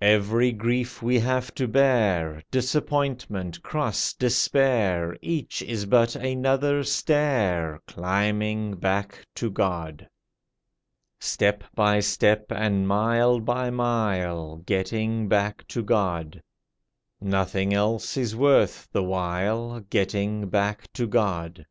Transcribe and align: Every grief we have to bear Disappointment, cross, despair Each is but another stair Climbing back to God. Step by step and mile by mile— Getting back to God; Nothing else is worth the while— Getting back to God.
Every 0.00 0.52
grief 0.52 1.02
we 1.02 1.18
have 1.18 1.52
to 1.56 1.66
bear 1.66 2.40
Disappointment, 2.52 3.60
cross, 3.64 4.12
despair 4.14 5.16
Each 5.20 5.60
is 5.60 5.86
but 5.86 6.14
another 6.14 6.84
stair 6.84 7.80
Climbing 7.88 8.76
back 8.76 9.26
to 9.34 9.50
God. 9.50 10.08
Step 11.18 11.64
by 11.74 11.98
step 11.98 12.52
and 12.52 12.86
mile 12.86 13.40
by 13.40 13.68
mile— 13.70 14.58
Getting 14.64 15.26
back 15.28 15.66
to 15.66 15.82
God; 15.82 16.40
Nothing 17.20 17.74
else 17.74 18.16
is 18.16 18.36
worth 18.36 18.88
the 18.92 19.02
while— 19.02 19.80
Getting 19.80 20.48
back 20.48 20.92
to 20.92 21.08
God. 21.08 21.66